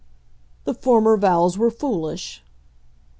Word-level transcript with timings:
"The 0.63 0.73
former 0.73 1.15
vows 1.15 1.59
were 1.59 1.69
foolish." 1.69 2.43